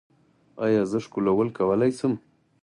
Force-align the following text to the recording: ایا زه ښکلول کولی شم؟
ایا 0.63 0.81
زه 0.91 0.97
ښکلول 1.05 1.49
کولی 1.57 1.91
شم؟ 1.97 2.13